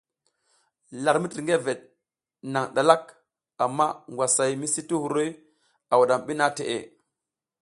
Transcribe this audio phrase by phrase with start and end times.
[1.03, 1.87] Lar mitirgeveɗ e
[2.51, 3.05] naƞ ɗalak,
[3.63, 5.39] amma ngwasay misi ti huruy o
[5.91, 6.77] a wuɗam ɓi naha teʼe.